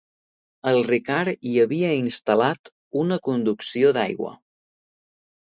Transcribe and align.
El 0.69 0.77
Ricard 0.87 1.45
hi 1.49 1.51
havia 1.63 1.91
instal·lat 1.97 2.73
una 3.03 3.19
conducció 3.29 3.93
d'aigua. 4.01 4.35